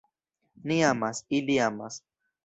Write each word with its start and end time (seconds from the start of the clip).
Ni 0.69 0.77
amas, 0.91 1.21
ili 1.41 1.59
amas! 1.67 1.99